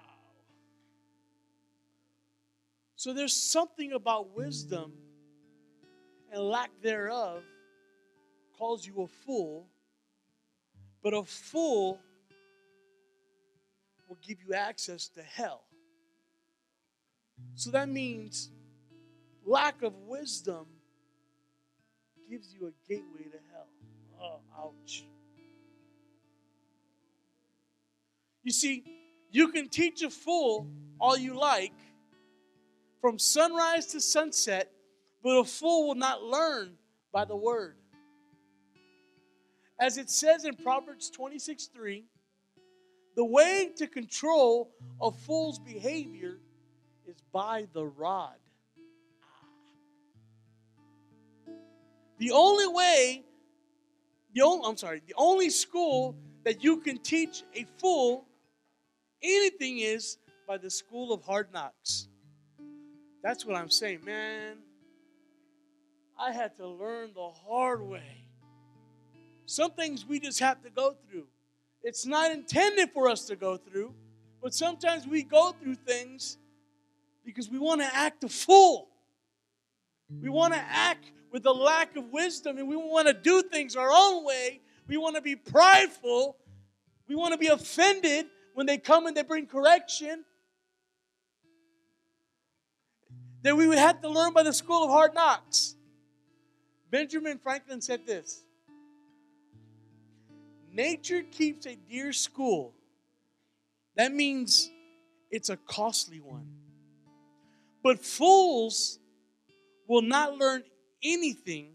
[2.96, 4.92] So there's something about wisdom
[6.32, 7.42] and lack thereof
[8.58, 9.66] calls you a fool,
[11.02, 11.98] but a fool
[14.08, 15.62] will give you access to hell.
[17.60, 18.48] So that means
[19.44, 20.64] lack of wisdom
[22.30, 23.66] gives you a gateway to hell.
[24.18, 25.04] Oh, ouch.
[28.42, 28.82] You see,
[29.30, 30.68] you can teach a fool
[30.98, 31.74] all you like
[33.02, 34.72] from sunrise to sunset,
[35.22, 36.78] but a fool will not learn
[37.12, 37.76] by the word.
[39.78, 42.06] As it says in Proverbs 26 3,
[43.16, 44.70] the way to control
[45.02, 46.38] a fool's behavior
[47.10, 48.36] is by the rod.
[52.18, 53.24] The only way,
[54.32, 58.26] the only, I'm sorry, the only school that you can teach a fool
[59.22, 62.08] anything is by the school of hard knocks.
[63.22, 64.58] That's what I'm saying, man.
[66.18, 68.24] I had to learn the hard way.
[69.46, 71.26] Some things we just have to go through.
[71.82, 73.94] It's not intended for us to go through,
[74.42, 76.38] but sometimes we go through things
[77.24, 78.88] because we want to act a fool.
[80.20, 83.76] We want to act with a lack of wisdom and we want to do things
[83.76, 84.60] our own way.
[84.88, 86.36] We want to be prideful.
[87.06, 90.24] We want to be offended when they come and they bring correction.
[93.42, 95.76] That we would have to learn by the school of hard knocks.
[96.90, 98.44] Benjamin Franklin said this
[100.72, 102.74] Nature keeps a dear school.
[103.96, 104.70] That means
[105.30, 106.59] it's a costly one.
[107.82, 108.98] But fools
[109.88, 110.62] will not learn
[111.02, 111.74] anything,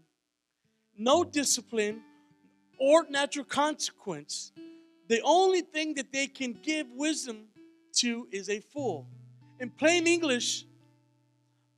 [0.96, 2.02] no discipline
[2.78, 4.52] or natural consequence
[5.08, 7.46] the only thing that they can give wisdom
[7.94, 9.06] to is a fool.
[9.60, 10.64] In plain English,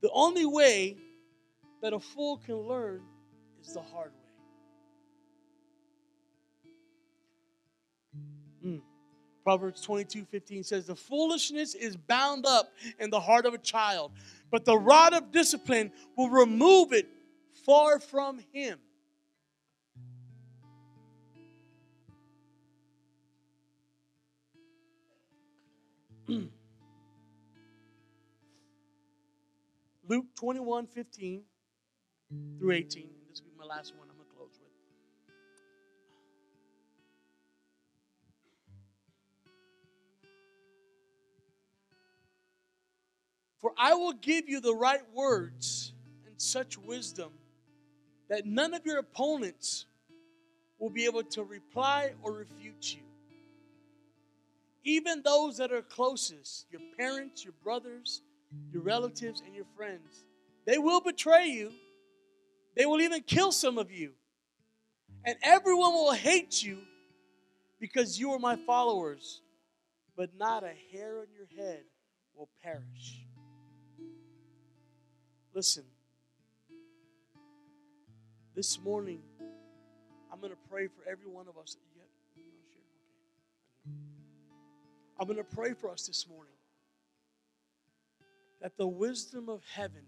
[0.01, 0.97] the only way
[1.81, 3.01] that a fool can learn
[3.61, 4.11] is the hard
[8.63, 8.69] way.
[8.71, 8.81] Mm.
[9.49, 14.11] Proverbs 22 15 says, The foolishness is bound up in the heart of a child,
[14.51, 17.07] but the rod of discipline will remove it
[17.65, 18.77] far from him.
[30.07, 31.41] Luke 21 15
[32.59, 33.09] through 18.
[33.27, 34.09] This will be my last one
[43.61, 45.93] For I will give you the right words
[46.25, 47.31] and such wisdom
[48.29, 49.85] that none of your opponents
[50.77, 53.01] will be able to reply or refute you.
[54.85, 58.21] Even those that are closest, your parents, your brothers,
[58.71, 60.23] your relatives, and your friends,
[60.65, 61.71] they will betray you.
[62.75, 64.13] They will even kill some of you.
[65.25, 66.79] And everyone will hate you
[67.79, 69.41] because you are my followers.
[70.15, 71.83] But not a hair on your head
[72.35, 73.28] will perish.
[75.59, 75.83] Listen,
[78.55, 79.19] this morning,
[80.31, 81.75] I'm going to pray for every one of us.
[85.19, 86.53] I'm going to pray for us this morning
[88.61, 90.03] that the wisdom of heaven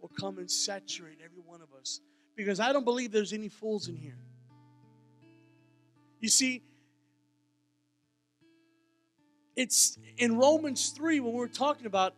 [0.00, 2.00] will come and saturate every one of us.
[2.36, 4.22] Because I don't believe there's any fools in here.
[6.20, 6.62] You see,
[9.56, 12.14] it's in Romans 3 when we're talking about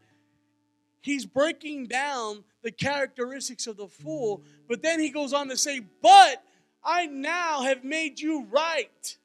[1.07, 5.81] he's breaking down the characteristics of the fool, but then he goes on to say,
[6.03, 6.43] But
[6.85, 9.17] I now have made you right.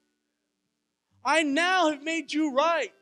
[1.25, 2.93] I now have made you right.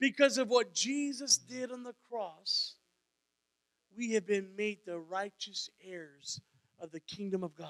[0.00, 2.74] Because of what Jesus did on the cross,
[3.96, 6.40] we have been made the righteous heirs
[6.80, 7.68] of the kingdom of God.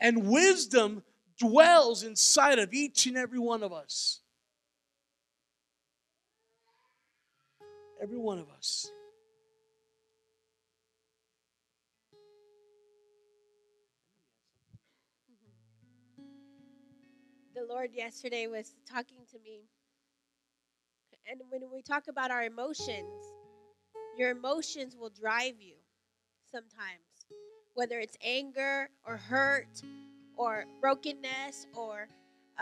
[0.00, 1.02] And wisdom
[1.36, 4.20] dwells inside of each and every one of us.
[8.00, 8.90] Every one of us.
[17.54, 19.62] The Lord yesterday was talking to me.
[21.28, 23.32] And when we talk about our emotions,
[24.16, 25.74] your emotions will drive you
[26.50, 27.26] sometimes,
[27.74, 29.82] whether it's anger or hurt
[30.36, 32.08] or brokenness or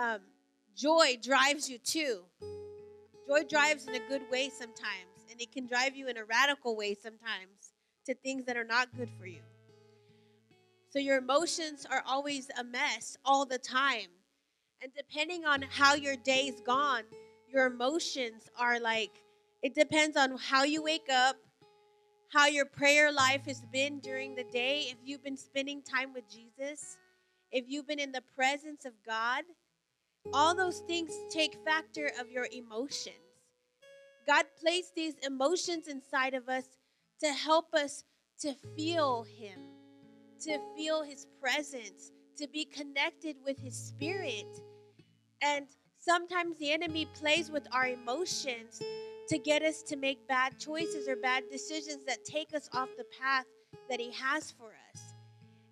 [0.01, 0.21] um,
[0.75, 2.23] joy drives you too.
[3.29, 6.77] Joy drives in a good way sometimes, and it can drive you in a radical
[6.77, 7.73] way sometimes
[8.07, 9.41] to things that are not good for you.
[10.91, 14.09] So your emotions are always a mess all the time.
[14.83, 17.03] And depending on how your day's gone,
[17.49, 19.11] your emotions are like,
[19.63, 21.37] it depends on how you wake up,
[22.33, 26.25] how your prayer life has been during the day, if you've been spending time with
[26.31, 26.97] Jesus,
[27.51, 29.45] if you've been in the presence of God,
[30.33, 33.26] all those things take factor of your emotions.
[34.27, 36.65] God placed these emotions inside of us
[37.23, 38.05] to help us
[38.41, 39.61] to feel Him,
[40.43, 44.47] to feel His presence, to be connected with His Spirit.
[45.43, 45.67] And
[45.99, 48.83] sometimes the enemy plays with our emotions
[49.29, 53.07] to get us to make bad choices or bad decisions that take us off the
[53.21, 53.47] path
[53.89, 55.15] that He has for us.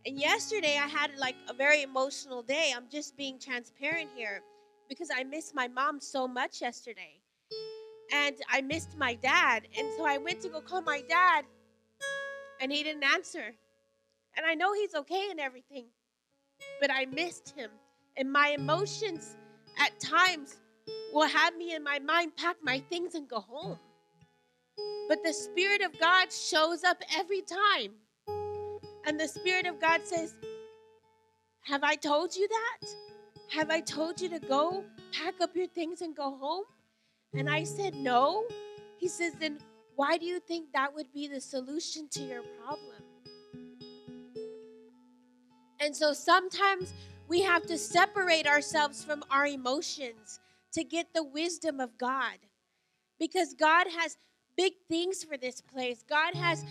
[0.06, 2.72] And yesterday I had like a very emotional day.
[2.74, 4.42] I'm just being transparent here
[4.88, 7.23] because I missed my mom so much yesterday.
[8.14, 9.66] And I missed my dad.
[9.76, 11.44] And so I went to go call my dad
[12.60, 13.54] and he didn't answer.
[14.36, 15.86] And I know he's okay and everything,
[16.80, 17.70] but I missed him.
[18.16, 19.36] And my emotions
[19.78, 20.56] at times
[21.12, 23.78] will have me in my mind pack my things and go home.
[25.08, 27.92] But the Spirit of God shows up every time.
[29.06, 30.34] And the Spirit of God says,
[31.66, 32.88] Have I told you that?
[33.50, 36.64] Have I told you to go pack up your things and go home?
[37.36, 38.44] And I said, No.
[38.98, 39.58] He says, Then
[39.96, 43.02] why do you think that would be the solution to your problem?
[45.80, 46.92] And so sometimes
[47.28, 50.40] we have to separate ourselves from our emotions
[50.72, 52.38] to get the wisdom of God.
[53.18, 54.16] Because God has
[54.56, 56.04] big things for this place.
[56.08, 56.64] God has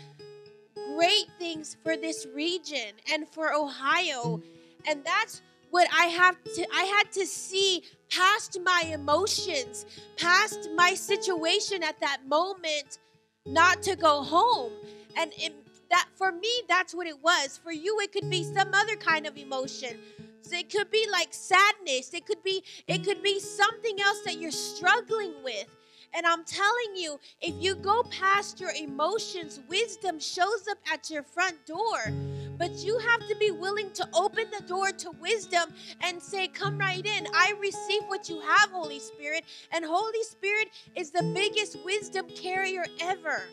[0.95, 4.41] great things for this region and for Ohio.
[4.87, 5.41] And that's
[5.73, 11.99] what I have to I had to see past my emotions, past my situation at
[11.99, 12.99] that moment
[13.47, 14.71] not to go home.
[15.17, 15.51] And it,
[15.89, 17.57] that for me that's what it was.
[17.57, 19.97] For you it could be some other kind of emotion.
[20.41, 22.13] So it could be like sadness.
[22.13, 25.75] It could be it could be something else that you're struggling with.
[26.15, 31.23] And I'm telling you, if you go past your emotions, wisdom shows up at your
[31.23, 32.13] front door.
[32.57, 36.77] But you have to be willing to open the door to wisdom and say, Come
[36.77, 37.27] right in.
[37.33, 39.43] I receive what you have, Holy Spirit.
[39.71, 43.43] And Holy Spirit is the biggest wisdom carrier ever.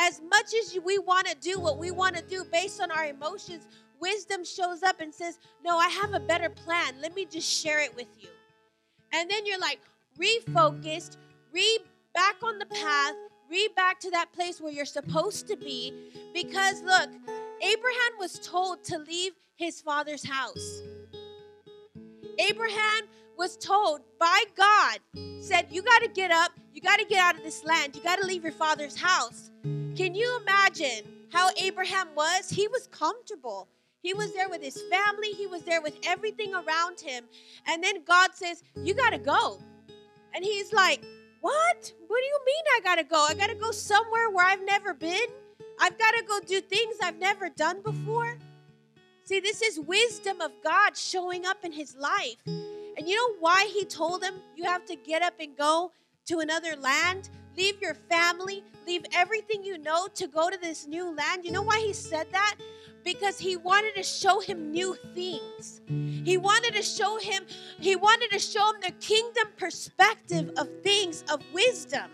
[0.00, 3.06] As much as we want to do what we want to do based on our
[3.06, 3.66] emotions,
[4.00, 6.94] wisdom shows up and says, No, I have a better plan.
[7.00, 8.28] Let me just share it with you.
[9.12, 9.80] And then you're like,
[10.18, 11.16] refocused,
[11.52, 11.78] re
[12.14, 13.14] back on the path,
[13.50, 15.92] re back to that place where you're supposed to be.
[16.34, 17.08] Because look,
[17.62, 20.82] Abraham was told to leave his father's house.
[22.38, 23.02] Abraham
[23.36, 24.98] was told by God,
[25.40, 27.96] said, You got to get up, You got to get out of this land.
[27.96, 29.50] You got to leave your father's house.
[29.62, 32.50] Can you imagine how Abraham was?
[32.50, 33.68] He was comfortable.
[34.02, 37.24] He was there with his family, he was there with everything around him.
[37.66, 39.58] And then God says, You got to go.
[40.34, 41.04] And he's like,
[41.40, 41.92] What?
[42.06, 43.26] What do you mean I got to go?
[43.28, 45.28] I got to go somewhere where I've never been?
[45.80, 48.36] I've got to go do things I've never done before?
[49.24, 52.36] See, this is wisdom of God showing up in his life.
[52.46, 55.92] And you know why he told him you have to get up and go
[56.26, 57.30] to another land?
[57.56, 61.44] Leave your family, leave everything you know to go to this new land.
[61.44, 62.56] You know why he said that?
[63.04, 65.80] Because he wanted to show him new things.
[65.88, 67.44] He wanted to show him,
[67.78, 72.10] he wanted to show him the kingdom perspective of things of wisdom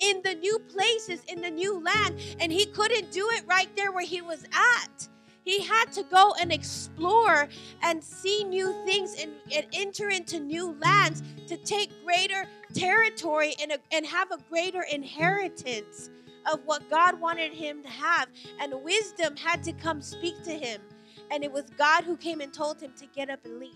[0.00, 2.16] in the new places, in the new land.
[2.40, 5.08] And he couldn't do it right there where he was at.
[5.44, 7.48] He had to go and explore
[7.82, 13.72] and see new things and, and enter into new lands to take greater territory and,
[13.72, 16.10] a, and have a greater inheritance
[16.52, 18.28] of what God wanted him to have.
[18.60, 20.80] And wisdom had to come speak to him.
[21.30, 23.74] And it was God who came and told him to get up and leave.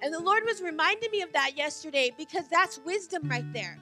[0.00, 3.78] And the Lord was reminding me of that yesterday because that's wisdom right there.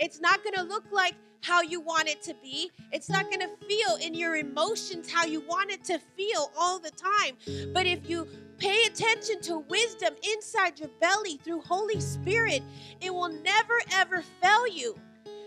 [0.00, 2.70] It's not going to look like how you want it to be.
[2.90, 6.78] It's not going to feel in your emotions how you want it to feel all
[6.78, 7.36] the time.
[7.74, 8.26] But if you
[8.58, 12.62] pay attention to wisdom inside your belly through Holy Spirit,
[13.00, 14.96] it will never ever fail you.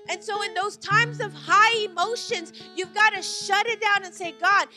[0.09, 4.13] And so, in those times of high emotions, you've got to shut it down and
[4.13, 4.67] say, God,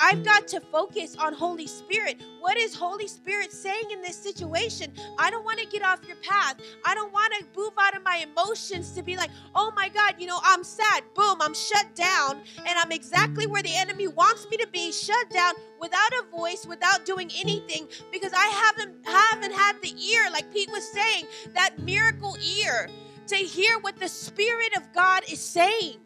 [0.00, 2.20] I've got to focus on Holy Spirit.
[2.40, 4.92] What is Holy Spirit saying in this situation?
[5.18, 6.56] I don't want to get off your path.
[6.84, 10.14] I don't want to move out of my emotions to be like, oh my God,
[10.18, 11.04] you know, I'm sad.
[11.14, 12.42] Boom, I'm shut down.
[12.58, 16.66] And I'm exactly where the enemy wants me to be, shut down without a voice,
[16.66, 21.78] without doing anything, because I haven't haven't had the ear, like Pete was saying, that
[21.78, 22.88] miracle ear
[23.28, 25.98] to hear what the Spirit of God is saying.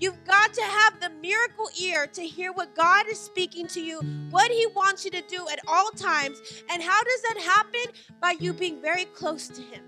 [0.00, 4.00] You've got to have the miracle ear to hear what God is speaking to you,
[4.30, 6.40] what He wants you to do at all times.
[6.70, 7.92] And how does that happen?
[8.18, 9.84] By you being very close to Him.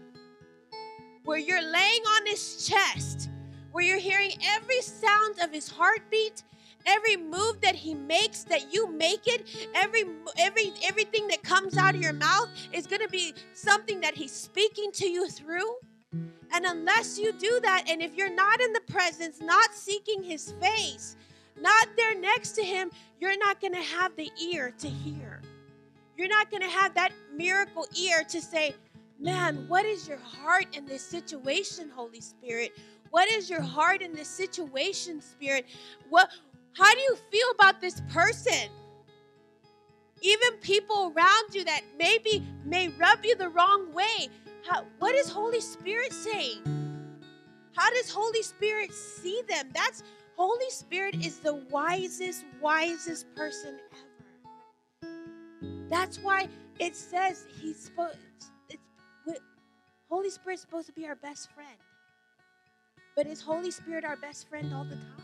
[1.24, 3.30] Where you're laying on His chest,
[3.70, 6.42] where you're hearing every sound of His heartbeat,
[6.84, 10.04] every move that he makes that you make it every
[10.38, 14.32] every everything that comes out of your mouth is going to be something that he's
[14.32, 15.76] speaking to you through
[16.12, 20.52] and unless you do that, and if you're not in the presence, not seeking his
[20.60, 21.16] face,
[21.60, 22.90] not there next to him,
[23.20, 25.40] you're not going to have the ear to hear.
[26.16, 28.74] You're not going to have that miracle ear to say,
[29.18, 32.72] Man, what is your heart in this situation, Holy Spirit?
[33.10, 35.66] What is your heart in this situation, Spirit?
[36.10, 36.28] What
[36.76, 38.68] how do you feel about this person?
[40.22, 44.28] Even people around you that maybe may rub you the wrong way.
[44.66, 46.62] How, what is Holy Spirit saying?
[47.74, 49.70] How does Holy Spirit see them?
[49.74, 50.02] That's
[50.36, 55.10] Holy Spirit is the wisest, wisest person ever.
[55.88, 56.48] That's why
[56.78, 58.16] it says he's supposed.
[60.08, 61.78] Holy Spirit's supposed to be our best friend.
[63.16, 65.22] But is Holy Spirit our best friend all the time?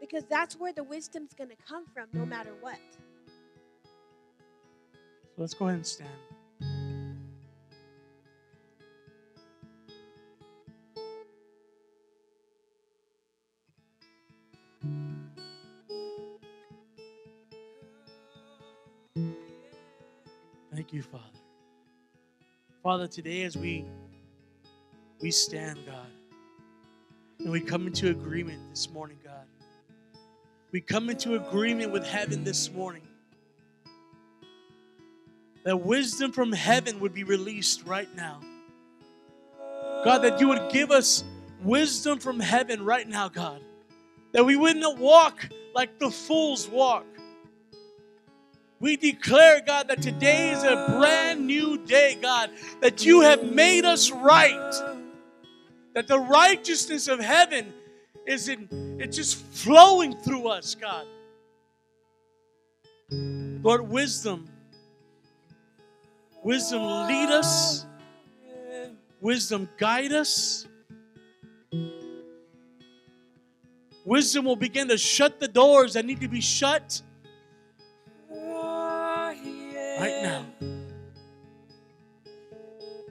[0.00, 2.78] Because that's where the wisdom's going to come from, no matter what.
[5.24, 6.08] So let's go ahead and stand.
[21.10, 21.24] Father.
[22.82, 23.84] Father, today as we
[25.20, 26.06] we stand, God,
[27.40, 29.46] and we come into agreement this morning, God.
[30.70, 33.02] We come into agreement with heaven this morning.
[35.64, 38.40] That wisdom from heaven would be released right now.
[40.04, 41.24] God, that you would give us
[41.62, 43.60] wisdom from heaven right now, God.
[44.32, 47.06] That we wouldn't walk like the fools walk.
[48.80, 52.50] We declare, God, that today is a brand new day, God,
[52.80, 54.72] that you have made us right.
[55.94, 57.72] That the righteousness of heaven
[58.26, 58.68] is in
[59.00, 61.06] it's just flowing through us, God.
[63.10, 64.48] Lord, wisdom.
[66.44, 67.84] Wisdom lead us.
[69.20, 70.66] Wisdom guide us.
[74.04, 77.02] Wisdom will begin to shut the doors that need to be shut
[79.98, 80.46] right now.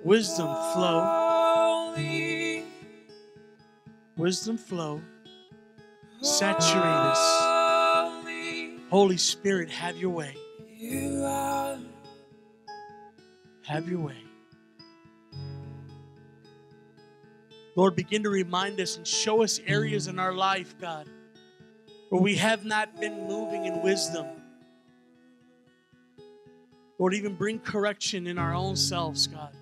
[0.03, 1.93] Wisdom flow.
[4.15, 5.01] Wisdom flow.
[6.21, 7.57] Saturate us.
[8.89, 10.35] Holy Spirit, have your way.
[13.65, 14.17] Have your way.
[17.75, 21.07] Lord, begin to remind us and show us areas in our life, God,
[22.09, 24.25] where we have not been moving in wisdom.
[26.99, 29.55] Lord, even bring correction in our own selves, God.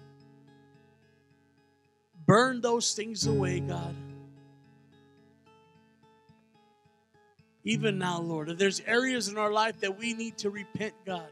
[2.26, 3.96] Burn those things away, God.
[7.64, 11.28] Even now, Lord, if there's areas in our life that we need to repent, God,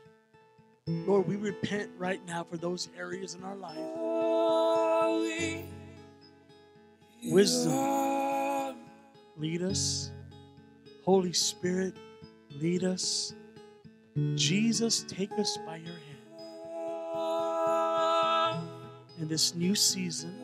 [0.87, 3.77] Lord, we repent right now for those areas in our life.
[7.25, 8.75] Wisdom,
[9.37, 10.11] lead us.
[11.05, 11.95] Holy Spirit,
[12.59, 13.33] lead us.
[14.35, 15.99] Jesus, take us by your hand.
[19.19, 20.35] In this new season,